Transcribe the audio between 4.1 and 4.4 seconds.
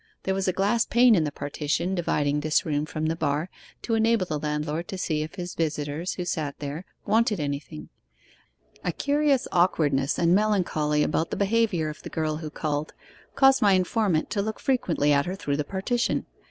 the